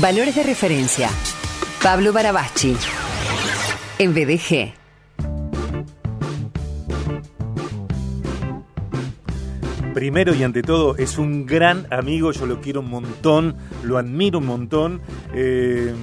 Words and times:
Valores 0.00 0.34
de 0.34 0.42
referencia. 0.42 1.08
Pablo 1.80 2.12
Barabachi. 2.12 2.76
En 4.00 4.12
BDG. 4.12 4.74
Primero 9.94 10.34
y 10.34 10.42
ante 10.42 10.62
todo, 10.62 10.96
es 10.96 11.16
un 11.16 11.46
gran 11.46 11.86
amigo, 11.92 12.32
yo 12.32 12.46
lo 12.46 12.60
quiero 12.60 12.80
un 12.80 12.90
montón, 12.90 13.56
lo 13.84 13.96
admiro 13.96 14.40
un 14.40 14.46
montón. 14.46 15.00
Eh, 15.32 15.94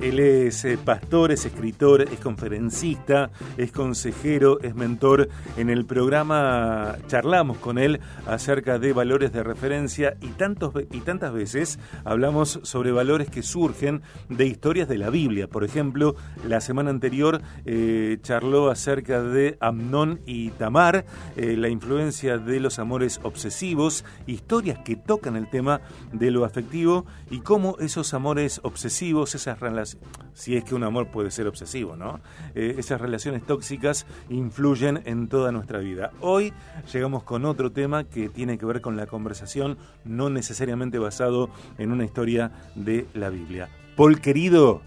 él 0.00 0.18
es 0.18 0.64
eh, 0.64 0.78
pastor, 0.82 1.30
es 1.30 1.44
escritor, 1.44 2.02
es 2.02 2.20
conferencista, 2.20 3.30
es 3.58 3.70
consejero, 3.70 4.58
es 4.60 4.74
mentor. 4.74 5.28
En 5.58 5.68
el 5.68 5.84
programa 5.84 6.96
charlamos 7.06 7.58
con 7.58 7.76
él 7.76 8.00
acerca 8.26 8.78
de 8.78 8.94
valores 8.94 9.32
de 9.32 9.42
referencia 9.42 10.16
y, 10.22 10.28
tantos, 10.28 10.72
y 10.90 11.00
tantas 11.00 11.34
veces 11.34 11.78
hablamos 12.04 12.60
sobre 12.62 12.92
valores 12.92 13.28
que 13.28 13.42
surgen 13.42 14.00
de 14.30 14.46
historias 14.46 14.88
de 14.88 14.96
la 14.96 15.10
Biblia. 15.10 15.48
Por 15.48 15.64
ejemplo, 15.64 16.16
la 16.48 16.62
semana 16.62 16.88
anterior 16.88 17.42
eh, 17.66 18.18
charló 18.22 18.70
acerca 18.70 19.22
de 19.22 19.58
Amnón 19.60 20.20
y 20.24 20.50
Tamar, 20.50 21.04
eh, 21.36 21.56
la 21.58 21.68
influencia 21.68 22.38
de 22.38 22.58
los 22.60 22.78
amores 22.78 23.20
obsesivos, 23.22 24.04
historias 24.26 24.78
que 24.78 24.96
tocan 24.96 25.36
el 25.36 25.50
tema 25.50 25.82
de 26.12 26.30
lo 26.30 26.46
afectivo 26.46 27.04
y 27.30 27.40
cómo 27.40 27.76
esos 27.80 28.14
amores 28.14 28.60
obsesivos, 28.62 29.34
esas 29.34 29.60
relaciones 29.60 29.89
si 30.32 30.56
es 30.56 30.64
que 30.64 30.74
un 30.74 30.84
amor 30.84 31.08
puede 31.08 31.30
ser 31.30 31.46
obsesivo, 31.46 31.96
¿no? 31.96 32.20
Eh, 32.54 32.76
esas 32.78 33.00
relaciones 33.00 33.44
tóxicas 33.44 34.06
influyen 34.28 35.02
en 35.04 35.28
toda 35.28 35.52
nuestra 35.52 35.78
vida. 35.78 36.12
Hoy 36.20 36.52
llegamos 36.92 37.22
con 37.24 37.44
otro 37.44 37.72
tema 37.72 38.04
que 38.04 38.28
tiene 38.28 38.58
que 38.58 38.66
ver 38.66 38.80
con 38.80 38.96
la 38.96 39.06
conversación, 39.06 39.78
no 40.04 40.30
necesariamente 40.30 40.98
basado 40.98 41.50
en 41.78 41.92
una 41.92 42.04
historia 42.04 42.52
de 42.74 43.06
la 43.14 43.30
Biblia. 43.30 43.68
Paul 43.96 44.20
querido, 44.20 44.82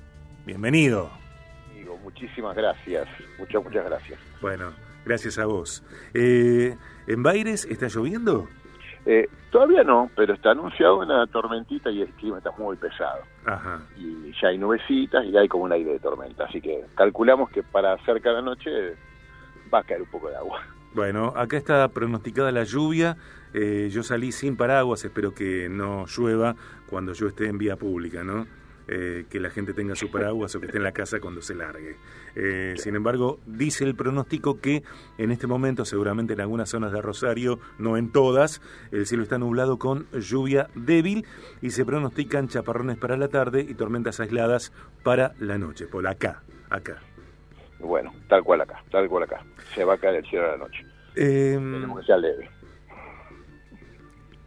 bienvenido. 0.46 1.10
Amigo, 1.72 1.98
muchísimas 2.04 2.56
gracias, 2.56 3.08
muchas, 3.38 3.64
muchas 3.64 3.86
gracias. 3.86 4.20
Bueno, 4.42 4.72
gracias 5.06 5.38
a 5.38 5.46
vos. 5.46 5.84
Eh, 6.14 6.76
¿En 7.08 7.24
Baires 7.24 7.66
está 7.66 7.88
lloviendo? 7.88 8.48
Eh, 9.06 9.28
todavía 9.52 9.84
no, 9.84 10.10
pero 10.16 10.34
está 10.34 10.52
anunciado 10.52 11.00
una 11.00 11.28
tormentita 11.28 11.92
y 11.92 12.02
el 12.02 12.10
clima 12.14 12.38
está 12.38 12.52
muy 12.52 12.78
pesado. 12.78 13.22
Ajá. 13.46 13.82
Y 13.98 14.32
ya 14.42 14.50
hay 14.50 14.58
nubecitas 14.58 15.26
y 15.26 15.36
hay 15.38 15.48
como 15.48 15.66
un 15.66 15.74
aire 15.74 15.92
de 15.92 16.00
tormenta. 16.00 16.46
Así 16.46 16.62
que 16.62 16.86
calculamos 16.96 17.50
que 17.50 17.64
para 17.64 17.98
cerca 18.06 18.30
de 18.30 18.36
la 18.36 18.42
noche 18.42 18.96
va 19.74 19.80
a 19.80 19.84
caer 19.84 20.02
un 20.02 20.08
poco 20.10 20.30
de 20.30 20.38
agua. 20.38 20.62
Bueno, 20.94 21.34
acá 21.36 21.58
está 21.58 21.88
pronosticada 21.90 22.52
la 22.52 22.64
lluvia. 22.64 23.18
Eh, 23.54 23.90
yo 23.92 24.04
salí 24.04 24.32
sin 24.32 24.56
paraguas, 24.56 25.04
espero 25.04 25.34
que 25.34 25.68
no 25.70 26.06
llueva 26.06 26.56
cuando 26.88 27.14
yo 27.14 27.28
esté 27.28 27.48
en 27.48 27.58
vía 27.58 27.76
pública, 27.76 28.24
¿no? 28.24 28.48
Eh, 28.88 29.26
que 29.30 29.40
la 29.40 29.50
gente 29.50 29.74
tenga 29.74 29.96
su 29.96 30.12
paraguas 30.12 30.54
o 30.56 30.60
que 30.60 30.66
esté 30.66 30.78
en 30.78 30.84
la 30.84 30.92
casa 30.92 31.22
cuando 31.22 31.42
se 31.42 31.56
largue. 31.56 31.96
Eh, 32.36 32.74
sin 32.76 32.96
embargo, 32.96 33.40
dice 33.46 33.86
el 33.86 33.96
pronóstico 33.96 34.60
que 34.60 34.84
en 35.18 35.32
este 35.32 35.48
momento, 35.48 35.86
seguramente 35.86 36.34
en 36.34 36.42
algunas 36.42 36.70
zonas 36.70 36.92
de 36.92 37.02
Rosario, 37.02 37.60
no 37.80 37.96
en 37.96 38.12
todas, 38.12 38.62
el 38.92 39.06
cielo 39.06 39.24
está 39.24 39.38
nublado 39.38 39.80
con 39.80 40.08
lluvia 40.12 40.68
débil 40.76 41.26
y 41.62 41.70
se 41.70 41.86
pronostican 41.86 42.50
chaparrones 42.50 42.98
para 42.98 43.16
la 43.16 43.30
tarde 43.30 43.62
y 43.62 43.74
tormentas 43.74 44.20
aisladas 44.20 44.74
para 45.02 45.34
la 45.40 45.58
noche. 45.58 45.88
Por 45.88 46.06
acá, 46.06 46.44
acá. 46.70 46.98
Bueno, 47.80 48.14
tal 48.28 48.44
cual 48.44 48.62
acá, 48.62 48.84
tal 48.92 49.08
cual 49.08 49.24
acá. 49.24 49.46
Se 49.76 49.86
va 49.86 49.94
a 49.94 49.98
caer 49.98 50.16
el 50.16 50.26
cielo 50.26 50.46
a 50.46 50.52
la 50.52 50.58
noche. 50.58 50.86
Eh, 51.16 51.58
que 51.98 52.04
sea 52.06 52.18
leve. 52.18 52.50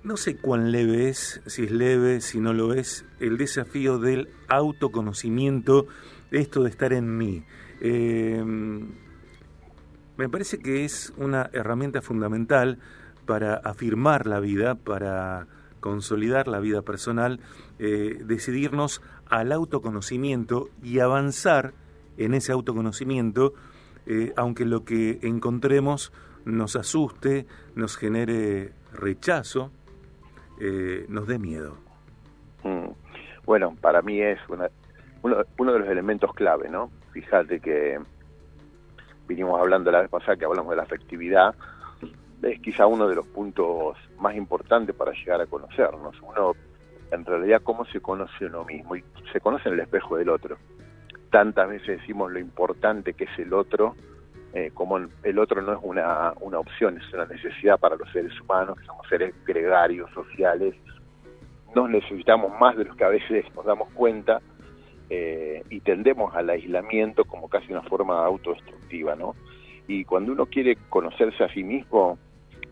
No 0.06 0.16
sé 0.16 0.36
cuán 0.36 0.70
leve 0.70 1.08
es, 1.08 1.40
si 1.46 1.64
es 1.64 1.72
leve, 1.72 2.20
si 2.20 2.38
no 2.38 2.52
lo 2.52 2.74
es, 2.74 3.04
el 3.18 3.36
desafío 3.36 3.98
del 3.98 4.28
autoconocimiento, 4.46 5.88
esto 6.30 6.62
de 6.62 6.70
estar 6.70 6.92
en 6.92 7.16
mí. 7.18 7.42
Eh, 7.80 8.40
me 10.16 10.28
parece 10.28 10.60
que 10.60 10.84
es 10.84 11.12
una 11.16 11.50
herramienta 11.52 12.02
fundamental 12.02 12.78
para 13.27 13.56
afirmar 13.56 14.28
la 14.28 14.39
vida, 14.39 14.77
para 14.77 15.48
consolidar 15.80 16.46
la 16.46 16.61
vida 16.61 16.83
personal, 16.83 17.40
eh, 17.80 18.22
decidirnos 18.24 19.02
al 19.28 19.50
autoconocimiento 19.50 20.70
y 20.84 21.00
avanzar 21.00 21.74
en 22.16 22.34
ese 22.34 22.52
autoconocimiento, 22.52 23.55
eh, 24.06 24.33
aunque 24.36 24.66
lo 24.66 24.84
que 24.84 25.18
encontremos 25.22 26.12
nos 26.45 26.77
asuste, 26.77 27.48
nos 27.74 27.96
genere 27.96 28.72
rechazo, 28.92 29.72
eh, 30.61 31.06
nos 31.08 31.27
dé 31.27 31.39
miedo? 31.39 31.77
Mm. 32.62 32.89
Bueno, 33.44 33.77
para 33.80 34.02
mí 34.02 34.20
es 34.20 34.39
una, 34.48 34.68
uno, 35.22 35.36
uno, 35.58 35.72
de 35.72 35.78
los 35.78 35.89
elementos 35.89 36.33
clave, 36.34 36.68
¿no? 36.68 36.90
Fíjate 37.12 37.61
que 37.61 37.98
vinimos 39.28 39.61
hablando 39.61 39.90
la 39.90 40.00
vez 40.00 40.11
pasada 40.11 40.36
que 40.36 40.45
hablamos 40.45 40.70
de 40.70 40.77
la 40.77 40.83
afectividad, 40.83 41.55
es 42.42 42.61
quizá 42.61 42.86
uno 42.86 43.08
de 43.08 43.14
los 43.14 43.27
puntos 43.27 43.96
más 44.18 44.34
importantes 44.36 44.95
para 44.95 45.12
llegar 45.12 45.40
a 45.40 45.46
conocernos. 45.46 46.16
Uno, 46.22 46.55
en 47.11 47.24
realidad, 47.24 47.62
cómo 47.62 47.84
se 47.86 48.00
conoce 48.00 48.46
uno 48.46 48.64
mismo 48.64 48.96
y 48.96 49.05
se 49.33 49.40
conoce 49.40 49.68
en 49.68 49.74
el 49.74 49.80
espejo 49.80 50.16
del 50.16 50.28
otro. 50.28 50.58
Tantas 51.30 51.68
veces 51.68 52.00
decimos 52.00 52.30
lo 52.30 52.39
importante 52.39 53.14
que 53.14 53.24
es 53.24 53.39
el 53.39 53.52
otro, 53.52 53.95
eh, 54.56 54.70
como 54.72 54.96
el 54.96 55.39
otro 55.39 55.61
no 55.61 55.74
es 55.74 55.78
una, 55.83 56.33
una 56.40 56.58
opción, 56.58 56.96
es 56.96 57.12
una 57.12 57.27
necesidad 57.27 57.78
para 57.78 57.94
los 57.94 58.11
seres 58.11 58.33
humanos, 58.40 58.78
que 58.78 58.86
somos 58.86 59.06
seres 59.06 59.34
gregarios, 59.44 60.11
sociales, 60.12 60.74
nos 61.74 61.90
necesitamos 61.90 62.58
más 62.58 62.74
de 62.74 62.86
los 62.86 62.96
que 62.96 63.05
a 63.05 63.11
veces 63.11 63.45
nos 63.55 63.66
damos 63.66 63.90
cuenta 63.92 64.40
eh, 65.11 65.62
y 65.68 65.80
tendemos 65.80 66.34
al 66.34 66.48
aislamiento 66.48 67.27
como 67.27 67.50
casi 67.50 67.70
una 67.70 67.83
forma 67.83 68.24
autodestructiva, 68.24 69.14
¿no? 69.14 69.34
Y 69.89 70.06
cuando 70.06 70.33
uno 70.33 70.46
quiere 70.46 70.78
conocerse 70.89 71.45
a 71.45 71.52
sí 71.52 71.62
mismo, 71.62 72.18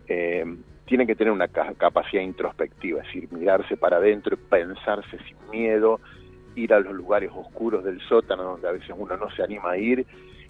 eh, 0.09 0.43
tiene 0.87 1.06
que 1.06 1.15
tener 1.15 1.34
una 1.34 1.49
capacidad 1.49 2.23
introspectiva, 2.23 3.03
es 3.03 3.09
decir, 3.09 3.31
mirarse 3.31 3.77
para 3.77 3.99
adentro, 3.99 4.39
pensarse 4.39 5.19
sin 5.28 5.37
miedo, 5.50 6.00
ir 6.55 6.73
a 6.73 6.81
los 6.81 6.94
lugares 6.94 7.31
oscuros 7.34 7.84
del 7.84 8.00
sótano 8.09 8.43
donde 8.43 8.69
a 8.69 8.73
veces 8.73 8.94
uno 8.97 9.19
no 9.19 9.31
se 9.33 9.43
anima 9.43 9.73
a 9.73 9.77
ir 9.77 10.06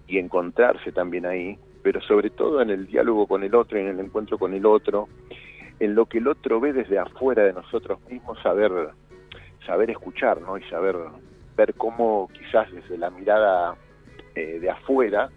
y 0.07 0.19
encontrarse 0.19 0.93
también 0.93 1.27
ahí, 1.27 1.59
pero 1.83 2.01
sobre 2.03 2.31
todo 2.31 2.61
en 2.61 2.71
el 2.71 2.87
diálogo 2.87 3.27
con 3.27 3.43
el 3.43 3.55
otro, 3.55 3.79
en 3.79 3.89
el 3.89 4.01
encuentro 4.01 4.39
con 4.39 4.55
el 4.55 4.67
otro, 4.67 5.09
en 5.81 5.95
lo 5.95 6.07
que 6.07 6.19
el 6.19 6.29
otro 6.29 6.61
ve 6.61 6.73
desde 6.73 6.99
afuera 6.99 7.45
de 7.45 7.53
nosotros 7.53 7.99
mismos, 8.09 8.39
saber, 8.43 8.71
saber 9.67 9.91
escuchar, 9.91 10.41
¿no? 10.41 10.57
Y 10.57 10.63
saber 10.65 10.97
ver 11.57 11.75
cómo 11.75 12.29
quizás 12.33 12.71
desde 12.73 12.99
la 12.99 13.11
mirada 13.11 13.77
eh, 14.35 14.59
de 14.61 14.71
afuera 14.71 15.31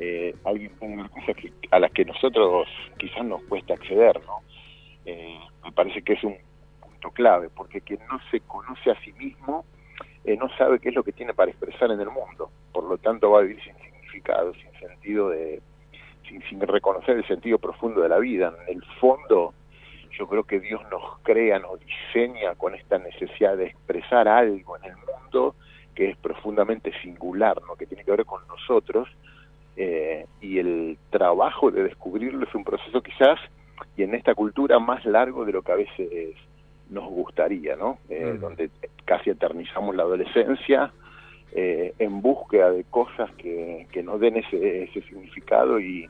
eh, 0.00 0.34
alguien 0.44 0.72
ponga 0.78 1.08
cosas 1.08 1.36
a 1.70 1.78
las 1.78 1.92
que 1.92 2.06
nosotros 2.06 2.66
quizás 2.98 3.24
nos 3.24 3.42
cuesta 3.42 3.74
acceder, 3.74 4.18
¿no? 4.26 4.38
Eh, 5.04 5.38
me 5.62 5.72
parece 5.72 6.02
que 6.02 6.14
es 6.14 6.24
un 6.24 6.36
punto 6.80 7.10
clave, 7.10 7.50
porque 7.54 7.80
quien 7.82 8.00
no 8.10 8.18
se 8.30 8.40
conoce 8.40 8.90
a 8.90 9.00
sí 9.02 9.12
mismo 9.12 9.64
eh, 10.24 10.36
no 10.36 10.48
sabe 10.56 10.78
qué 10.78 10.90
es 10.90 10.94
lo 10.94 11.02
que 11.02 11.12
tiene 11.12 11.34
para 11.34 11.50
expresar 11.50 11.90
en 11.90 12.00
el 12.00 12.10
mundo, 12.10 12.50
por 12.72 12.84
lo 12.84 12.98
tanto 12.98 13.30
va 13.30 13.40
a 13.40 13.42
vivir 13.42 13.62
sin 13.62 13.74
sin 14.10 14.88
sentido 14.88 15.30
de, 15.30 15.60
sin, 16.48 16.60
reconocer 16.60 17.16
el 17.16 17.26
sentido 17.26 17.58
profundo 17.58 18.02
de 18.02 18.08
la 18.08 18.18
vida. 18.18 18.52
En 18.66 18.76
el 18.76 18.84
fondo, 19.00 19.54
yo 20.18 20.26
creo 20.26 20.44
que 20.44 20.60
Dios 20.60 20.80
nos 20.90 21.18
crea, 21.22 21.58
nos 21.58 21.80
diseña 21.80 22.54
con 22.56 22.74
esta 22.74 22.98
necesidad 22.98 23.56
de 23.56 23.66
expresar 23.66 24.28
algo 24.28 24.76
en 24.76 24.84
el 24.84 24.96
mundo 24.96 25.54
que 25.94 26.10
es 26.10 26.16
profundamente 26.16 26.92
singular, 27.02 27.60
¿no? 27.66 27.74
que 27.74 27.86
tiene 27.86 28.04
que 28.04 28.10
ver 28.12 28.24
con 28.24 28.46
nosotros, 28.46 29.08
eh, 29.76 30.26
y 30.40 30.58
el 30.58 30.98
trabajo 31.10 31.70
de 31.70 31.82
descubrirlo 31.82 32.46
es 32.46 32.54
un 32.54 32.64
proceso 32.64 33.02
quizás, 33.02 33.38
y 33.96 34.02
en 34.04 34.14
esta 34.14 34.34
cultura 34.34 34.78
más 34.78 35.04
largo 35.04 35.44
de 35.44 35.52
lo 35.52 35.62
que 35.62 35.72
a 35.72 35.76
veces 35.76 36.36
nos 36.90 37.08
gustaría, 37.08 37.76
¿no? 37.76 37.98
Eh, 38.08 38.34
mm. 38.34 38.40
Donde 38.40 38.70
casi 39.04 39.30
eternizamos 39.30 39.94
la 39.94 40.02
adolescencia, 40.02 40.92
eh, 41.52 41.94
en 41.98 42.22
búsqueda 42.22 42.70
de 42.70 42.84
cosas 42.84 43.30
que, 43.36 43.86
que 43.92 44.02
nos 44.02 44.20
den 44.20 44.36
ese, 44.36 44.84
ese 44.84 45.02
significado 45.02 45.80
y, 45.80 46.08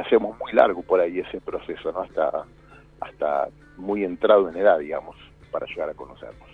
hacemos 0.00 0.36
muy 0.38 0.52
largo 0.52 0.82
por 0.82 0.98
ahí 0.98 1.20
ese 1.20 1.40
proceso, 1.40 1.92
¿no? 1.92 2.00
Hasta, 2.00 2.44
hasta 3.00 3.48
muy 3.76 4.02
entrado 4.02 4.48
en 4.48 4.56
edad, 4.56 4.78
digamos, 4.78 5.14
para 5.52 5.66
llegar 5.66 5.90
a 5.90 5.94
conocernos. 5.94 6.48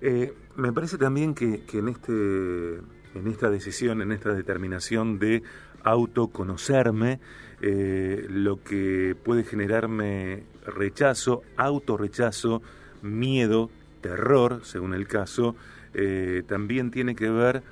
Eh, 0.00 0.32
me 0.56 0.72
parece 0.72 0.98
también 0.98 1.34
que, 1.34 1.64
que 1.64 1.78
en, 1.78 1.88
este, 1.88 2.12
en 2.12 3.26
esta 3.26 3.48
decisión, 3.50 4.02
en 4.02 4.12
esta 4.12 4.34
determinación 4.34 5.18
de 5.18 5.42
autoconocerme, 5.82 7.20
eh, 7.60 8.26
lo 8.28 8.62
que 8.62 9.14
puede 9.22 9.44
generarme 9.44 10.44
rechazo, 10.66 11.42
autorrechazo, 11.56 12.62
miedo, 13.02 13.70
terror, 14.00 14.60
según 14.64 14.94
el 14.94 15.06
caso, 15.06 15.54
eh, 15.94 16.42
también 16.46 16.90
tiene 16.90 17.14
que 17.14 17.30
ver 17.30 17.62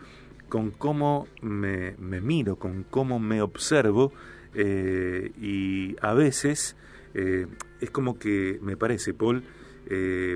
con 0.48 0.70
cómo 0.70 1.26
me, 1.40 1.94
miro, 1.98 2.56
con 2.56 2.84
cómo 2.84 3.18
me 3.18 3.42
observo 3.42 4.12
eh, 4.54 5.32
y 5.40 5.96
a 6.00 6.14
veces 6.14 6.76
eh, 7.14 7.46
es 7.80 7.90
como 7.90 8.18
que 8.18 8.58
me 8.62 8.76
parece, 8.76 9.14
Paul, 9.14 9.44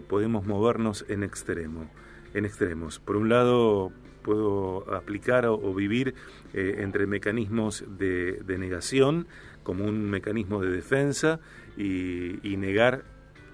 podemos 0.09 0.45
movernos 0.45 1.07
en 1.09 1.23
extremo. 1.23 1.89
en 2.35 2.45
extremos. 2.45 2.99
Por 2.99 3.17
un 3.17 3.31
lado, 3.31 3.91
puedo 4.23 4.93
aplicar 4.93 5.47
o, 5.47 5.73
vivir 5.73 6.15
entre 6.53 7.07
mecanismos 7.07 7.85
de, 7.97 8.43
negación 8.59 9.27
como 9.63 9.85
un 9.85 10.11
mecanismo 10.11 10.61
de 10.61 10.71
defensa 10.71 11.41
y, 11.77 12.57
negar 12.59 13.05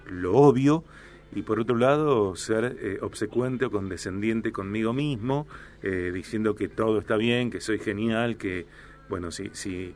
lo 0.09 0.33
obvio 0.33 0.83
y 1.35 1.41
por 1.41 1.59
otro 1.59 1.75
lado 1.75 2.35
ser 2.35 2.77
eh, 2.79 2.99
obsecuente 3.01 3.65
o 3.65 3.71
condescendiente 3.71 4.51
conmigo 4.51 4.93
mismo, 4.93 5.47
eh, 5.81 6.11
diciendo 6.13 6.55
que 6.55 6.67
todo 6.67 6.99
está 6.99 7.17
bien, 7.17 7.51
que 7.51 7.61
soy 7.61 7.79
genial, 7.79 8.37
que, 8.37 8.65
bueno, 9.09 9.31
si, 9.31 9.49
si, 9.53 9.93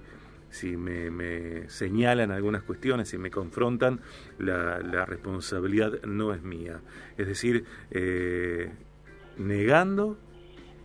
si 0.49 0.77
me, 0.77 1.69
señalan 1.69 2.31
algunas 2.31 2.63
cuestiones, 2.63 3.09
si 3.09 3.17
me 3.17 3.31
confrontan, 3.31 3.99
la, 4.39 5.05
responsabilidad 5.05 6.01
no 6.03 6.33
es 6.33 6.41
mía. 6.41 6.81
Es 7.17 7.27
decir, 7.27 7.65
negando 9.37 10.17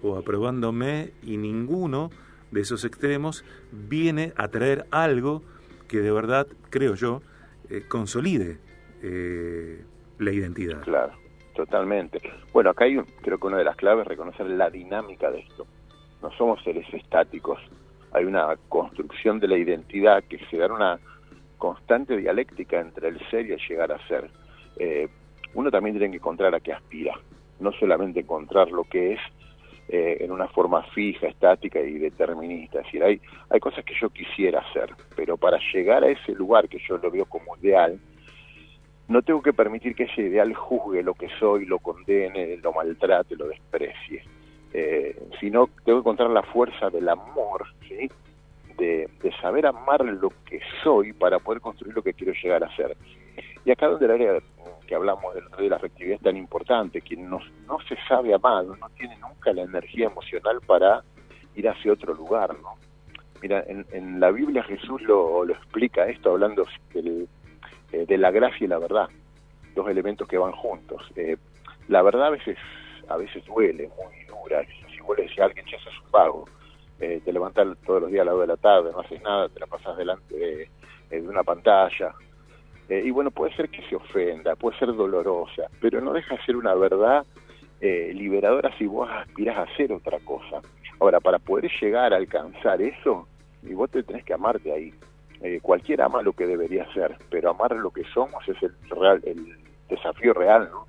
o 0.02 0.16
aprobándome 0.16 1.12
y 1.22 1.36
ninguno 1.36 2.10
de 2.50 2.60
esos 2.60 2.84
extremos 2.84 3.44
viene 3.72 4.32
a 4.36 4.48
traer 4.48 4.86
algo 4.90 5.42
que 5.88 6.00
de 6.00 6.10
verdad, 6.10 6.46
creo 6.70 6.94
yo, 6.94 7.22
eh, 7.68 7.84
consolide 7.88 8.58
eh, 9.02 9.84
la 10.18 10.32
identidad. 10.32 10.80
Claro, 10.82 11.12
totalmente. 11.54 12.20
Bueno, 12.52 12.70
acá 12.70 12.84
hay, 12.84 12.98
creo 13.22 13.38
que 13.38 13.46
una 13.46 13.58
de 13.58 13.64
las 13.64 13.76
claves 13.76 14.02
es 14.02 14.08
reconocer 14.08 14.46
la 14.46 14.70
dinámica 14.70 15.30
de 15.30 15.40
esto. 15.40 15.66
No 16.22 16.30
somos 16.32 16.62
seres 16.62 16.86
estáticos. 16.92 17.58
Hay 18.12 18.24
una 18.24 18.56
construcción 18.68 19.40
de 19.40 19.48
la 19.48 19.56
identidad 19.56 20.22
que 20.24 20.38
se 20.50 20.58
da 20.58 20.72
una 20.72 20.98
constante 21.58 22.16
dialéctica 22.16 22.80
entre 22.80 23.08
el 23.08 23.18
ser 23.30 23.46
y 23.46 23.52
el 23.52 23.60
llegar 23.68 23.92
a 23.92 24.06
ser. 24.06 24.30
Eh, 24.76 25.08
uno 25.54 25.70
también 25.70 25.96
tiene 25.96 26.10
que 26.10 26.16
encontrar 26.16 26.54
a 26.54 26.60
qué 26.60 26.72
aspira, 26.72 27.14
no 27.60 27.72
solamente 27.72 28.20
encontrar 28.20 28.70
lo 28.70 28.84
que 28.84 29.12
es, 29.12 29.20
eh, 29.88 30.18
en 30.20 30.30
una 30.30 30.48
forma 30.48 30.82
fija, 30.94 31.26
estática 31.26 31.80
y 31.80 31.98
determinista. 31.98 32.80
Es 32.80 32.86
decir, 32.86 33.04
hay, 33.04 33.20
hay 33.50 33.60
cosas 33.60 33.84
que 33.84 33.94
yo 34.00 34.08
quisiera 34.10 34.60
hacer, 34.60 34.90
pero 35.14 35.36
para 35.36 35.58
llegar 35.72 36.02
a 36.04 36.08
ese 36.08 36.32
lugar 36.32 36.68
que 36.68 36.78
yo 36.88 36.98
lo 36.98 37.10
veo 37.10 37.26
como 37.26 37.56
ideal, 37.58 38.00
no 39.08 39.22
tengo 39.22 39.42
que 39.42 39.52
permitir 39.52 39.94
que 39.94 40.04
ese 40.04 40.22
ideal 40.22 40.54
juzgue 40.54 41.02
lo 41.02 41.14
que 41.14 41.28
soy, 41.38 41.66
lo 41.66 41.78
condene, 41.78 42.56
lo 42.58 42.72
maltrate, 42.72 43.36
lo 43.36 43.48
desprecie. 43.48 44.24
Eh, 44.72 45.28
sino 45.38 45.68
tengo 45.84 45.98
que 45.98 46.02
encontrar 46.02 46.30
la 46.30 46.42
fuerza 46.42 46.88
del 46.88 47.08
amor, 47.08 47.66
¿sí? 47.86 48.08
de, 48.78 49.08
de 49.22 49.32
saber 49.40 49.66
amar 49.66 50.04
lo 50.04 50.30
que 50.46 50.60
soy 50.82 51.12
para 51.12 51.38
poder 51.38 51.60
construir 51.60 51.94
lo 51.94 52.02
que 52.02 52.14
quiero 52.14 52.32
llegar 52.32 52.64
a 52.64 52.74
ser. 52.74 52.96
Y 53.64 53.70
acá 53.70 53.88
donde 53.88 54.06
el 54.06 54.12
área 54.12 54.38
que 54.86 54.94
hablamos 54.94 55.34
de 55.34 55.68
la 55.68 55.76
afectividad 55.76 56.16
es 56.16 56.22
tan 56.22 56.36
importante, 56.36 57.00
quien 57.00 57.28
no, 57.28 57.38
no 57.66 57.78
se 57.88 57.96
sabe 58.08 58.34
amado, 58.34 58.76
no 58.76 58.88
tiene 58.90 59.16
nunca 59.18 59.52
la 59.52 59.62
energía 59.62 60.06
emocional 60.06 60.60
para 60.66 61.02
ir 61.54 61.68
hacia 61.68 61.92
otro 61.92 62.14
lugar, 62.14 62.56
¿no? 62.60 62.74
Mira, 63.40 63.64
en, 63.66 64.20
la 64.20 64.30
Biblia 64.30 64.62
Jesús 64.62 65.02
lo, 65.02 65.44
lo 65.44 65.52
explica 65.52 66.06
esto 66.06 66.30
hablando 66.30 66.64
del, 66.94 67.28
eh, 67.92 68.06
de 68.06 68.18
la 68.18 68.30
gracia 68.30 68.64
y 68.64 68.68
la 68.68 68.78
verdad, 68.78 69.08
dos 69.74 69.88
elementos 69.88 70.26
que 70.26 70.38
van 70.38 70.52
juntos. 70.52 71.02
Eh, 71.14 71.36
la 71.88 72.02
verdad 72.02 72.26
a 72.26 72.30
veces 72.30 72.56
a 73.08 73.16
veces 73.16 73.44
duele, 73.44 73.88
muy 73.88 74.24
dura. 74.24 74.64
Si 74.94 75.00
vos 75.00 75.16
le 75.16 75.24
decís 75.24 75.38
a 75.40 75.44
alguien, 75.44 75.66
ya 75.66 75.76
haces 75.76 75.92
un 76.02 76.10
pago, 76.10 76.44
eh, 77.00 77.20
te 77.24 77.32
levantas 77.32 77.76
todos 77.84 78.02
los 78.02 78.10
días 78.10 78.22
a 78.22 78.24
la 78.26 78.34
hora 78.34 78.42
de 78.42 78.46
la 78.48 78.56
tarde, 78.56 78.90
no 78.92 79.00
haces 79.00 79.20
nada, 79.22 79.48
te 79.48 79.60
la 79.60 79.66
pasas 79.66 79.96
delante 79.96 80.34
de, 80.34 80.68
una 81.20 81.42
pantalla, 81.42 82.14
y 82.88 83.10
bueno, 83.10 83.30
puede 83.30 83.54
ser 83.54 83.68
que 83.68 83.82
se 83.82 83.96
ofenda, 83.96 84.56
puede 84.56 84.78
ser 84.78 84.94
dolorosa, 84.94 85.64
pero 85.78 86.00
no 86.00 86.14
deja 86.14 86.36
de 86.36 86.42
ser 86.44 86.56
una 86.56 86.74
verdad 86.74 87.26
liberadora 87.80 88.74
si 88.78 88.86
vos 88.86 89.10
aspirás 89.10 89.58
a 89.58 89.62
hacer 89.62 89.92
otra 89.92 90.18
cosa. 90.20 90.62
Ahora, 91.00 91.20
para 91.20 91.38
poder 91.38 91.70
llegar 91.80 92.14
a 92.14 92.16
alcanzar 92.16 92.80
eso, 92.80 93.28
y 93.62 93.74
vos 93.74 93.90
te 93.90 94.02
tenés 94.02 94.24
que 94.24 94.32
amarte 94.32 94.72
ahí. 94.72 94.94
Eh, 95.42 95.60
cualquiera 95.60 96.06
ama 96.06 96.22
lo 96.22 96.32
que 96.32 96.46
debería 96.46 96.86
ser, 96.92 97.16
pero 97.30 97.50
amar 97.50 97.74
lo 97.76 97.90
que 97.90 98.04
somos 98.14 98.46
es 98.48 98.62
el, 98.62 98.74
real, 98.90 99.20
el 99.24 99.56
desafío 99.88 100.32
real, 100.32 100.68
¿no? 100.70 100.86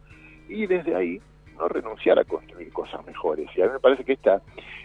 Y 0.47 0.67
desde 0.67 0.95
ahí, 0.95 1.21
no 1.57 1.67
renunciar 1.67 2.19
a 2.19 2.23
construir 2.23 2.71
cosas 2.71 3.05
mejores. 3.05 3.49
Y 3.55 3.61
a 3.61 3.65
mí 3.65 3.73
me 3.73 3.79
parece 3.79 4.03
que 4.03 4.13
esta, 4.13 4.41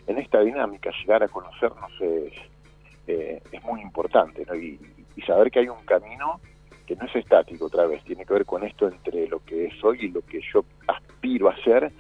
en 0.07 0.19
esta 0.19 0.41
dinámica, 0.41 0.91
llegar 1.01 1.23
a 1.23 1.29
conocernos 1.29 1.91
es, 2.01 2.33
es 3.07 3.65
muy 3.65 3.81
importante, 3.81 4.45
¿no? 4.47 4.55
y 4.55 4.79
saber 5.27 5.51
que 5.51 5.61
hay 5.61 5.69
un 5.69 5.85
camino 5.87 6.41
que 6.89 6.97
no 6.97 7.05
es 7.05 7.17
estático 7.17 7.67
otra 7.67 7.87
vez, 7.87 8.03
tiene 8.05 8.25
que 8.25 8.33
ver 8.33 8.47
con 8.47 8.65
esto 8.65 8.89
entre 8.89 9.29
lo 9.29 9.45
que 9.45 9.69
soy 9.79 10.07
y 10.07 10.09
lo 10.09 10.23
que 10.23 10.41
yo 10.41 10.65
aspiro 10.87 11.51
a 11.51 11.57
ser, 11.63 11.93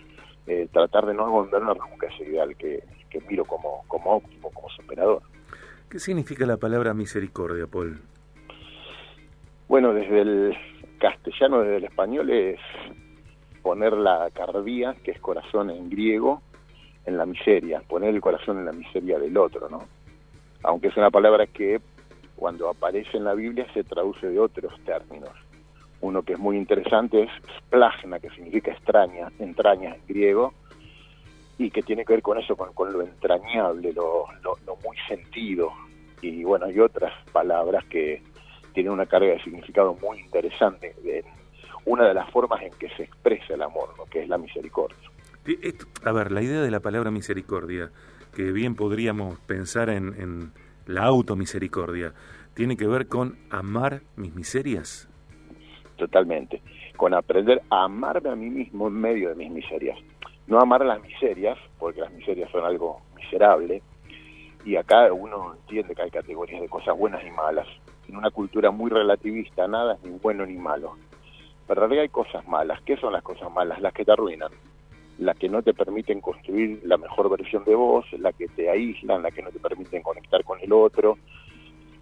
eh, 0.46 0.66
tratar 0.72 1.04
de 1.04 1.12
no 1.12 1.26
abandonar 1.26 1.76
nunca 1.76 2.06
ese 2.06 2.24
ideal 2.24 2.56
que, 2.56 2.82
que 3.10 3.20
miro 3.28 3.44
como, 3.44 3.84
como 3.86 4.16
óptimo, 4.16 4.50
como 4.50 4.70
superador. 4.70 5.20
¿Qué 5.90 5.98
significa 5.98 6.44
la 6.44 6.58
palabra 6.58 6.92
misericordia, 6.92 7.66
Paul? 7.66 7.98
Bueno, 9.68 9.94
desde 9.94 10.20
el 10.20 10.56
castellano, 10.98 11.60
desde 11.60 11.76
el 11.78 11.84
español 11.84 12.28
es 12.28 12.60
poner 13.62 13.94
la 13.94 14.30
cardía, 14.34 14.94
que 15.02 15.12
es 15.12 15.20
corazón 15.20 15.70
en 15.70 15.88
griego, 15.88 16.42
en 17.06 17.16
la 17.16 17.24
miseria, 17.24 17.80
poner 17.88 18.14
el 18.14 18.20
corazón 18.20 18.58
en 18.58 18.66
la 18.66 18.72
miseria 18.72 19.18
del 19.18 19.36
otro, 19.38 19.70
¿no? 19.70 19.86
Aunque 20.62 20.88
es 20.88 20.96
una 20.98 21.10
palabra 21.10 21.46
que 21.46 21.80
cuando 22.36 22.68
aparece 22.68 23.16
en 23.16 23.24
la 23.24 23.32
Biblia 23.32 23.66
se 23.72 23.82
traduce 23.82 24.28
de 24.28 24.38
otros 24.38 24.72
términos. 24.84 25.30
Uno 26.02 26.22
que 26.22 26.34
es 26.34 26.38
muy 26.38 26.58
interesante 26.58 27.22
es 27.22 27.30
splasna, 27.58 28.20
que 28.20 28.28
significa 28.30 28.72
extraña, 28.72 29.32
entraña 29.38 29.94
en 29.94 30.02
griego, 30.06 30.52
y 31.58 31.70
que 31.70 31.82
tiene 31.82 32.04
que 32.04 32.14
ver 32.14 32.22
con 32.22 32.38
eso, 32.38 32.56
con, 32.56 32.92
lo 32.92 33.02
entrañable, 33.02 33.92
lo, 33.92 34.26
muy 34.84 34.96
sentido. 35.08 35.72
Y 36.22 36.44
bueno, 36.44 36.66
hay 36.66 36.78
otras 36.78 37.12
palabras 37.32 37.84
que 37.86 38.22
tienen 38.72 38.92
una 38.92 39.06
carga 39.06 39.32
de 39.32 39.42
significado 39.42 39.94
muy 40.00 40.20
interesante. 40.20 40.94
De 41.02 41.24
una 41.84 42.06
de 42.06 42.14
las 42.14 42.30
formas 42.30 42.62
en 42.62 42.70
que 42.78 42.88
se 42.90 43.02
expresa 43.02 43.54
el 43.54 43.62
amor, 43.62 43.90
¿no? 43.98 44.04
que 44.04 44.22
es 44.22 44.28
la 44.28 44.38
misericordia. 44.38 45.10
A 46.04 46.12
ver, 46.12 46.30
la 46.30 46.42
idea 46.42 46.60
de 46.60 46.70
la 46.70 46.80
palabra 46.80 47.10
misericordia, 47.10 47.90
que 48.34 48.52
bien 48.52 48.76
podríamos 48.76 49.38
pensar 49.40 49.88
en, 49.88 50.14
en 50.20 50.52
la 50.86 51.04
automisericordia, 51.04 52.12
tiene 52.54 52.76
que 52.76 52.86
ver 52.86 53.08
con 53.08 53.36
amar 53.50 54.02
mis 54.16 54.34
miserias. 54.34 55.08
Totalmente, 55.96 56.62
con 56.96 57.14
aprender 57.14 57.62
a 57.70 57.84
amarme 57.84 58.28
a 58.28 58.36
mí 58.36 58.50
mismo 58.50 58.88
en 58.88 58.94
medio 58.94 59.30
de 59.30 59.34
mis 59.34 59.50
miserias. 59.50 59.98
No 60.48 60.58
amar 60.60 60.84
las 60.84 61.00
miserias, 61.00 61.56
porque 61.78 62.00
las 62.00 62.12
miserias 62.12 62.50
son 62.50 62.64
algo 62.64 63.00
miserable, 63.14 63.82
y 64.64 64.74
acá 64.76 65.12
uno 65.12 65.54
entiende 65.54 65.94
que 65.94 66.02
hay 66.02 66.10
categorías 66.10 66.60
de 66.60 66.68
cosas 66.68 66.98
buenas 66.98 67.24
y 67.24 67.30
malas. 67.30 67.66
En 68.08 68.16
una 68.16 68.30
cultura 68.30 68.70
muy 68.70 68.90
relativista, 68.90 69.68
nada 69.68 69.94
es 69.94 70.02
ni 70.02 70.18
bueno 70.18 70.44
ni 70.44 70.56
malo. 70.56 70.96
Pero 71.66 71.82
en 71.82 71.90
realidad 71.90 72.02
hay 72.02 72.08
cosas 72.08 72.48
malas. 72.48 72.80
¿Qué 72.82 72.96
son 72.96 73.12
las 73.12 73.22
cosas 73.22 73.52
malas? 73.52 73.80
Las 73.80 73.92
que 73.92 74.04
te 74.04 74.12
arruinan 74.12 74.50
las 75.18 75.36
que 75.36 75.48
no 75.48 75.62
te 75.62 75.74
permiten 75.74 76.20
construir 76.20 76.80
la 76.84 76.96
mejor 76.96 77.28
versión 77.28 77.64
de 77.64 77.74
vos, 77.74 78.06
las 78.12 78.34
que 78.36 78.46
te 78.48 78.70
aíslan, 78.70 79.22
las 79.22 79.34
que 79.34 79.42
no 79.42 79.50
te 79.50 79.58
permiten 79.58 80.02
conectar 80.02 80.44
con 80.44 80.60
el 80.60 80.72
otro. 80.72 81.18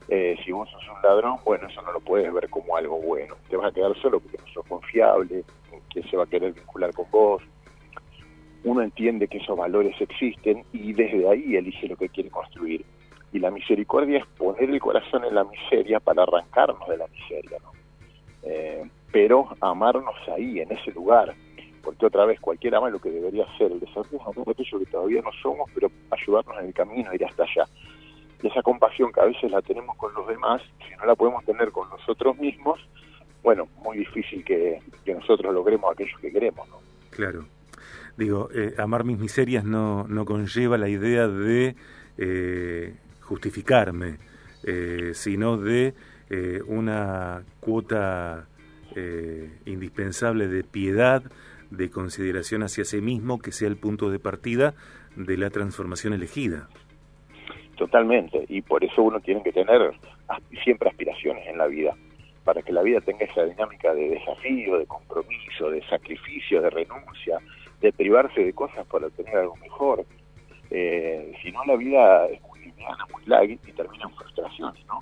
Eh, 0.08 0.36
si 0.44 0.52
vos 0.52 0.70
sos 0.70 0.82
un 0.88 1.02
ladrón, 1.02 1.38
bueno, 1.44 1.66
eso 1.66 1.82
no 1.82 1.92
lo 1.92 2.00
puedes 2.00 2.32
ver 2.32 2.48
como 2.50 2.76
algo 2.76 3.00
bueno. 3.00 3.34
Te 3.48 3.56
vas 3.56 3.70
a 3.70 3.74
quedar 3.74 3.96
solo 4.00 4.20
porque 4.20 4.38
no 4.38 4.52
sos 4.52 4.66
confiable, 4.66 5.44
que 5.90 6.02
se 6.02 6.16
va 6.16 6.24
a 6.24 6.28
querer 6.28 6.52
vincular 6.52 6.92
con 6.92 7.10
vos. 7.10 7.42
Uno 8.64 8.82
entiende 8.82 9.28
que 9.28 9.38
esos 9.38 9.56
valores 9.56 9.94
existen 10.00 10.64
y 10.72 10.92
desde 10.92 11.28
ahí 11.28 11.56
elige 11.56 11.88
lo 11.88 11.96
que 11.96 12.08
quiere 12.08 12.30
construir. 12.30 12.84
Y 13.32 13.38
la 13.38 13.50
misericordia 13.50 14.18
es 14.18 14.26
poner 14.38 14.70
el 14.70 14.80
corazón 14.80 15.24
en 15.24 15.34
la 15.34 15.44
miseria 15.44 16.00
para 16.00 16.22
arrancarnos 16.22 16.88
de 16.88 16.96
la 16.96 17.06
miseria, 17.08 17.58
¿no? 17.62 17.72
Eh, 18.42 18.84
pero 19.12 19.48
amarnos 19.60 20.14
ahí, 20.34 20.60
en 20.60 20.70
ese 20.72 20.92
lugar, 20.92 21.34
porque 21.82 22.06
otra 22.06 22.24
vez 22.24 22.40
cualquiera 22.40 22.78
ama 22.78 22.90
lo 22.90 22.98
que 22.98 23.10
debería 23.10 23.46
ser. 23.56 23.72
El 23.72 23.80
desafío 23.80 24.18
es 24.20 24.48
aquello 24.48 24.78
que 24.78 24.86
todavía 24.86 25.22
no 25.22 25.30
somos, 25.40 25.70
pero 25.74 25.90
ayudarnos 26.10 26.58
en 26.58 26.66
el 26.66 26.74
camino 26.74 27.14
ir 27.14 27.24
hasta 27.24 27.44
allá. 27.44 27.64
Y 28.42 28.48
esa 28.48 28.62
compasión 28.62 29.12
que 29.12 29.20
a 29.20 29.24
veces 29.24 29.50
la 29.50 29.62
tenemos 29.62 29.96
con 29.96 30.12
los 30.14 30.26
demás, 30.26 30.62
si 30.86 30.94
no 30.96 31.06
la 31.06 31.14
podemos 31.14 31.44
tener 31.44 31.70
con 31.70 31.88
nosotros 31.88 32.36
mismos, 32.38 32.80
bueno, 33.42 33.68
muy 33.84 33.98
difícil 33.98 34.44
que, 34.44 34.80
nosotros 35.06 35.54
logremos 35.54 35.92
aquello 35.92 36.16
que 36.20 36.32
queremos. 36.32 36.68
¿no? 36.68 36.78
Claro. 37.10 37.46
Digo, 38.16 38.48
eh, 38.54 38.74
amar 38.78 39.04
mis 39.04 39.18
miserias 39.18 39.64
no, 39.64 40.06
no 40.08 40.24
conlleva 40.24 40.78
la 40.78 40.88
idea 40.88 41.28
de 41.28 41.76
eh, 42.16 42.94
justificarme, 43.20 44.16
eh, 44.64 45.10
sino 45.12 45.56
de 45.56 45.94
una 46.66 47.44
cuota 47.60 48.48
indispensable 49.64 50.48
de 50.48 50.64
piedad, 50.64 51.22
de 51.70 51.88
consideración 51.88 52.64
hacia 52.64 52.84
sí 52.84 53.00
mismo 53.00 53.38
que 53.38 53.52
sea 53.52 53.68
el 53.68 53.76
punto 53.76 54.10
de 54.10 54.18
partida 54.18 54.74
de 55.14 55.36
la 55.36 55.50
transformación 55.50 56.14
elegida. 56.14 56.68
Totalmente, 57.76 58.44
y 58.48 58.62
por 58.62 58.82
eso 58.82 59.02
uno 59.02 59.20
tiene 59.20 59.42
que 59.44 59.52
tener 59.52 59.92
siempre 60.64 60.88
aspiraciones 60.88 61.46
en 61.46 61.58
la 61.58 61.66
vida, 61.66 61.94
para 62.42 62.62
que 62.62 62.72
la 62.72 62.82
vida 62.82 63.00
tenga 63.02 63.24
esa 63.24 63.44
dinámica 63.44 63.94
de 63.94 64.08
desafío, 64.08 64.78
de 64.78 64.86
compromiso, 64.86 65.70
de 65.70 65.86
sacrificio, 65.88 66.60
de 66.60 66.70
renuncia, 66.70 67.38
de 67.86 67.92
privarse 67.92 68.42
de 68.42 68.52
cosas 68.52 68.84
para 68.88 69.06
obtener 69.06 69.36
algo 69.36 69.56
mejor. 69.56 70.04
Eh, 70.70 71.32
si 71.40 71.52
no, 71.52 71.64
la 71.64 71.76
vida 71.76 72.26
es 72.26 72.42
muy 72.42 72.58
lineal, 72.58 72.96
muy 73.12 73.22
light 73.26 73.60
y 73.66 73.72
termina 73.72 74.06
en 74.06 74.14
frustraciones, 74.16 74.84
¿no? 74.86 74.98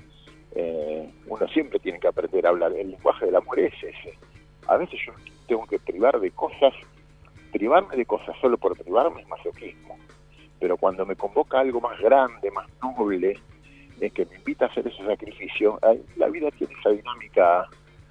Eh, 0.54 1.10
uno 1.26 1.48
siempre 1.48 1.78
tiene 1.78 1.98
que 1.98 2.08
aprender 2.08 2.46
a 2.46 2.50
hablar. 2.50 2.72
El 2.72 2.90
lenguaje 2.90 3.24
del 3.24 3.36
amor 3.36 3.58
es 3.58 3.72
ese. 3.82 4.18
A 4.68 4.76
veces 4.76 5.00
yo 5.06 5.12
tengo 5.48 5.66
que 5.66 5.78
privar 5.78 6.20
de 6.20 6.30
cosas, 6.30 6.74
privarme 7.52 7.96
de 7.96 8.04
cosas 8.04 8.36
solo 8.40 8.58
por 8.58 8.76
privarme 8.76 9.22
es 9.22 9.28
masoquismo. 9.28 9.96
Pero 10.60 10.76
cuando 10.76 11.06
me 11.06 11.16
convoca 11.16 11.60
algo 11.60 11.80
más 11.80 11.98
grande, 12.00 12.50
más 12.50 12.68
noble, 12.82 13.38
es 13.98 14.12
que 14.12 14.26
me 14.26 14.36
invita 14.36 14.66
a 14.66 14.68
hacer 14.68 14.86
ese 14.86 15.04
sacrificio, 15.06 15.78
la 16.16 16.28
vida 16.28 16.50
tiene 16.50 16.74
esa 16.78 16.90
dinámica 16.90 17.66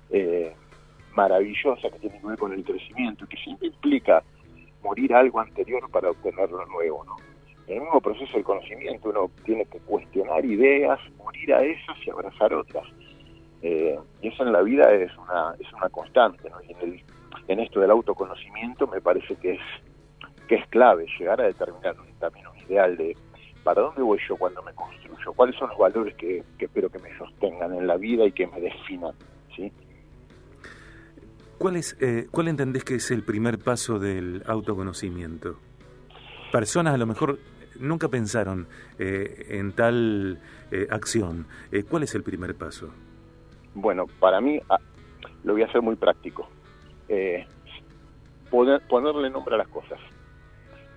eh, 0.10 0.52
maravillosa 1.16 1.90
que 1.92 2.00
tiene 2.00 2.20
que 2.20 2.28
ver 2.28 2.38
con 2.40 2.54
el 2.54 2.64
crecimiento, 2.64 3.28
que 3.28 3.38
siempre 3.38 3.68
implica 3.68 4.24
morir 4.84 5.14
algo 5.14 5.40
anterior 5.40 5.90
para 5.90 6.12
obtener 6.12 6.50
lo 6.52 6.66
nuevo, 6.66 7.04
¿no? 7.06 7.16
En 7.68 7.76
el 7.76 7.82
mismo 7.82 8.02
proceso 8.02 8.34
del 8.34 8.44
conocimiento 8.44 9.10
uno 9.10 9.32
tiene 9.46 9.66
que 9.66 9.80
cuestionar 9.80 10.44
ideas, 10.44 11.00
morir 11.18 11.54
a 11.54 11.64
esas 11.64 11.98
y 12.06 12.10
abrazar 12.10 12.54
otras. 12.54 12.86
Eh, 13.62 13.98
y 14.22 14.28
eso 14.28 14.44
en 14.44 14.52
la 14.52 14.62
vida 14.62 14.92
es 14.92 15.16
una, 15.18 15.56
es 15.60 15.72
una 15.74 15.90
constante, 15.90 16.50
¿no? 16.50 16.62
Y 16.62 16.72
en, 16.74 16.82
el, 16.82 17.04
en 17.48 17.60
esto 17.62 17.80
del 17.80 17.92
autoconocimiento 17.92 18.88
me 18.88 19.00
parece 19.00 19.36
que 19.38 19.54
es, 19.54 19.62
que 20.48 20.56
es 20.56 20.68
clave 20.68 21.06
llegar 21.18 21.40
a 21.40 21.46
determinar 21.46 21.96
un 22.00 22.14
ideal 22.68 22.98
de 22.98 23.16
para 23.64 23.82
dónde 23.82 24.02
voy 24.02 24.20
yo 24.28 24.36
cuando 24.36 24.62
me 24.62 24.74
construyo, 24.74 25.34
cuáles 25.34 25.56
son 25.56 25.70
los 25.70 25.78
valores 25.78 26.14
que, 26.16 26.44
que 26.58 26.66
espero 26.66 26.90
que 26.90 27.00
me 27.00 27.18
sostengan 27.18 27.74
en 27.74 27.88
la 27.88 27.96
vida 27.96 28.26
y 28.26 28.32
que 28.34 28.46
me 28.48 28.60
definan, 28.60 29.14
¿sí? 29.56 29.72
¿Cuál, 31.58 31.78
es, 31.78 31.98
eh, 32.02 32.28
¿Cuál 32.32 32.48
entendés 32.50 32.84
que 32.84 32.96
es 32.96 33.12
el 33.12 33.24
primer 33.24 33.60
paso 33.60 34.00
del 34.00 34.44
autoconocimiento? 34.46 35.60
Personas 36.52 36.94
a 36.94 36.98
lo 36.98 37.06
mejor 37.06 37.40
nunca 37.80 38.10
pensaron 38.10 38.68
eh, 39.00 39.46
en 39.50 39.72
tal 39.72 40.40
eh, 40.72 40.88
acción. 40.90 41.48
¿Cuál 41.90 42.04
es 42.04 42.16
el 42.16 42.24
primer 42.24 42.56
paso? 42.56 42.90
Bueno, 43.76 44.06
para 44.20 44.42
mí 44.42 44.60
ah, 44.70 44.78
lo 45.44 45.54
voy 45.54 45.64
a 45.64 45.66
hacer 45.66 45.82
muy 45.82 45.96
práctico. 45.96 46.50
Poner, 48.50 48.82
ponerle 48.88 49.30
nombre 49.30 49.56
a 49.56 49.60
las 49.60 49.68
cosas. 49.68 50.00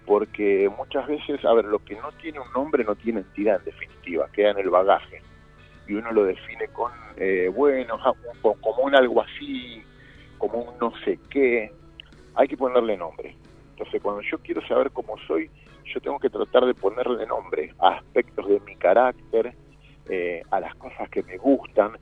Porque 0.05 0.71
muchas 0.77 1.07
veces, 1.09 1.45
a 1.45 1.53
ver, 1.53 1.65
lo 1.65 1.79
que 1.81 1.95
no 1.97 2.13
tiene 2.13 2.39
un 2.39 2.53
nombre 2.53 2.85
no 2.85 2.95
tiene 2.95 3.21
entidad 3.21 3.59
en 3.59 3.65
definitiva, 3.65 4.29
queda 4.33 4.51
en 4.51 4.59
el 4.59 4.71
bagaje. 4.71 5.23
Y 5.89 5.95
uno 5.95 6.13
lo 6.13 6.25
define 6.25 6.69
con, 6.69 6.93
bueno, 7.55 7.99
como 8.61 8.83
un 8.83 8.95
algo 8.95 9.23
así, 9.23 9.83
como 10.39 10.59
un 10.59 10.79
no 10.79 10.93
sé 11.05 11.19
qué, 11.31 11.71
hay 12.35 12.49
que 12.49 12.57
ponerle 12.57 12.97
nombre. 12.97 13.35
Entonces, 13.71 14.03
cuando 14.03 14.23
yo 14.23 14.39
quiero 14.39 14.67
saber 14.67 14.91
cómo 14.91 15.17
soy, 15.27 15.51
yo 15.85 16.01
tengo 16.01 16.19
que 16.19 16.31
tratar 16.31 16.65
de 16.67 16.75
ponerle 16.75 17.27
nombre 17.27 17.73
a 17.79 17.97
aspectos 17.97 18.49
de 18.49 18.61
mi 18.61 18.77
carácter, 18.77 19.55
eh, 20.09 20.43
a 20.51 20.61
las 20.61 20.75
cosas 20.77 21.09
que 21.11 21.23
me 21.23 21.37
gustan, 21.37 21.93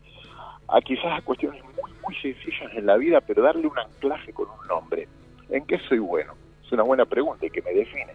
a 0.69 0.81
quizás 0.81 1.19
a 1.19 1.23
cuestiones 1.23 1.63
muy, 1.65 1.93
muy 2.03 2.15
sencillas 2.17 2.73
en 2.75 2.87
la 2.87 2.97
vida, 2.97 3.21
pero 3.21 3.43
darle 3.43 3.67
un 3.67 3.79
anclaje 3.79 4.33
con 4.33 4.47
un 4.49 4.67
nombre. 4.69 5.09
¿En 5.51 5.65
qué 5.67 5.79
soy 5.89 5.99
bueno? 5.99 6.35
Es 6.65 6.73
una 6.73 6.83
buena 6.83 7.05
pregunta 7.05 7.47
y 7.47 7.51
que 7.51 7.63
me 7.63 7.73
define. 7.73 8.15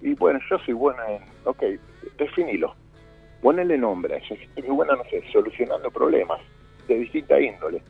Y 0.00 0.14
bueno, 0.14 0.38
yo 0.50 0.58
soy 0.60 0.74
bueno 0.74 0.98
en, 1.08 1.22
ok, 1.44 1.62
definilo. 2.18 2.74
Ponele 3.42 3.76
nombre 3.76 4.16
eso. 4.16 4.34
Soy 4.54 4.68
buena, 4.68 4.94
no 4.94 5.04
sé, 5.04 5.22
solucionando 5.32 5.90
problemas 5.90 6.40
de 6.88 6.98
distinta 6.98 7.40
índole 7.40 7.82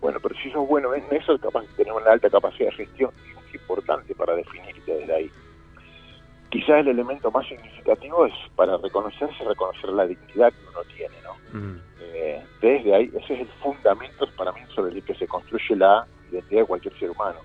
bueno, 0.00 0.20
pero 0.20 0.34
si 0.36 0.50
sos 0.50 0.66
bueno 0.68 0.94
en 0.94 1.04
eso, 1.10 1.38
capaz 1.38 1.62
de 1.62 1.68
tener 1.76 1.92
una 1.92 2.12
alta 2.12 2.30
capacidad 2.30 2.70
de 2.70 2.86
gestión 2.86 3.10
es 3.48 3.54
importante 3.54 4.14
para 4.14 4.34
definirte 4.34 4.94
desde 4.94 5.14
ahí. 5.14 5.30
Quizás 6.50 6.80
el 6.80 6.88
elemento 6.88 7.30
más 7.30 7.46
significativo 7.46 8.26
es 8.26 8.34
para 8.56 8.76
reconocerse, 8.78 9.44
reconocer 9.44 9.90
la 9.90 10.06
dignidad 10.06 10.52
que 10.52 10.68
uno 10.70 10.80
tiene, 10.96 11.14
¿no? 11.22 11.58
Mm. 11.58 11.80
Eh, 12.00 12.44
desde 12.62 12.94
ahí, 12.94 13.10
ese 13.14 13.34
es 13.34 13.40
el 13.40 13.48
fundamento 13.62 14.26
para 14.36 14.52
mí 14.52 14.60
sobre 14.74 14.94
el 14.94 15.02
que 15.02 15.14
se 15.14 15.26
construye 15.26 15.76
la 15.76 16.06
identidad 16.30 16.62
de 16.62 16.66
cualquier 16.66 16.98
ser 16.98 17.10
humano, 17.10 17.40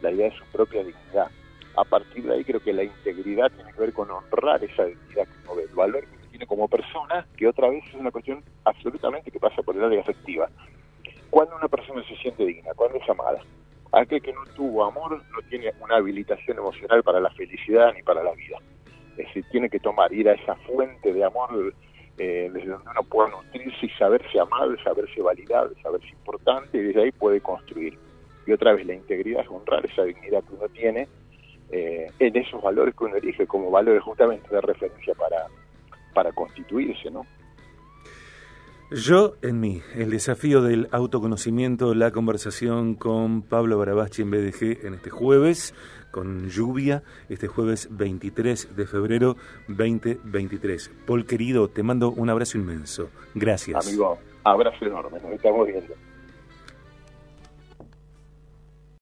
la 0.00 0.10
idea 0.10 0.30
de 0.30 0.36
su 0.36 0.44
propia 0.46 0.82
dignidad. 0.82 1.30
A 1.76 1.84
partir 1.84 2.24
de 2.24 2.34
ahí 2.34 2.44
creo 2.44 2.60
que 2.60 2.72
la 2.72 2.84
integridad 2.84 3.50
tiene 3.52 3.72
que 3.72 3.80
ver 3.80 3.92
con 3.92 4.10
honrar 4.10 4.62
esa 4.64 4.84
dignidad 4.84 5.26
que 5.26 5.44
uno 5.44 5.56
ve, 5.56 5.62
el 5.64 5.74
valor 5.74 6.04
que 6.04 6.28
tiene 6.30 6.46
como 6.46 6.68
persona, 6.68 7.26
que 7.36 7.46
otra 7.46 7.68
vez 7.68 7.84
es 7.86 7.94
una 7.94 8.10
cuestión 8.10 8.42
absolutamente 8.64 9.30
que 9.30 9.38
pasa 9.38 9.62
por 9.62 9.76
el 9.76 9.84
área 9.84 10.00
afectiva 10.00 10.48
cuando 11.32 11.56
una 11.56 11.66
persona 11.66 12.04
se 12.06 12.14
siente 12.16 12.44
digna, 12.44 12.74
cuando 12.76 12.98
es 12.98 13.08
amada. 13.08 13.40
Aquel 13.90 14.20
que 14.20 14.34
no 14.34 14.44
tuvo 14.54 14.84
amor 14.84 15.12
no 15.12 15.48
tiene 15.48 15.72
una 15.80 15.96
habilitación 15.96 16.58
emocional 16.58 17.02
para 17.02 17.20
la 17.20 17.30
felicidad 17.30 17.94
ni 17.94 18.02
para 18.02 18.22
la 18.22 18.34
vida. 18.34 18.58
Es 19.12 19.26
decir, 19.28 19.42
tiene 19.50 19.70
que 19.70 19.80
tomar, 19.80 20.12
ir 20.12 20.28
a 20.28 20.34
esa 20.34 20.54
fuente 20.56 21.10
de 21.10 21.24
amor 21.24 21.72
eh, 22.18 22.50
desde 22.52 22.68
donde 22.68 22.90
uno 22.90 23.02
pueda 23.04 23.30
nutrirse 23.30 23.86
y 23.86 23.88
saberse 23.98 24.38
amado, 24.38 24.76
saberse 24.84 25.22
validado, 25.22 25.72
saberse 25.82 26.08
importante, 26.08 26.76
y 26.76 26.82
desde 26.82 27.04
ahí 27.04 27.12
puede 27.12 27.40
construir. 27.40 27.98
Y 28.46 28.52
otra 28.52 28.74
vez, 28.74 28.84
la 28.84 28.92
integridad 28.92 29.40
es 29.40 29.48
honrar 29.48 29.86
esa 29.86 30.02
dignidad 30.04 30.44
que 30.44 30.54
uno 30.54 30.68
tiene 30.68 31.08
eh, 31.70 32.10
en 32.18 32.36
esos 32.36 32.60
valores 32.60 32.94
que 32.94 33.04
uno 33.04 33.16
elige 33.16 33.46
como 33.46 33.70
valores 33.70 34.02
justamente 34.02 34.54
de 34.54 34.60
referencia 34.60 35.14
para, 35.14 35.46
para 36.12 36.30
constituirse, 36.32 37.10
¿no? 37.10 37.24
Yo 38.94 39.36
en 39.40 39.58
mí, 39.58 39.80
el 39.94 40.10
desafío 40.10 40.60
del 40.60 40.88
autoconocimiento, 40.92 41.94
la 41.94 42.10
conversación 42.10 42.94
con 42.94 43.40
Pablo 43.40 43.78
Barabachi 43.78 44.20
en 44.20 44.30
BDG 44.30 44.84
en 44.84 44.92
este 44.92 45.08
jueves, 45.08 45.74
con 46.10 46.50
lluvia, 46.50 47.02
este 47.30 47.48
jueves 47.48 47.88
23 47.90 48.76
de 48.76 48.86
febrero 48.86 49.36
2023. 49.68 50.90
Paul 51.06 51.24
querido, 51.24 51.68
te 51.68 51.82
mando 51.82 52.10
un 52.10 52.28
abrazo 52.28 52.58
inmenso. 52.58 53.08
Gracias. 53.34 53.86
Amigo, 53.86 54.18
abrazo 54.44 54.84
enorme, 54.84 55.18
nos 55.22 55.32
estamos 55.32 55.66
viendo. 55.66 55.94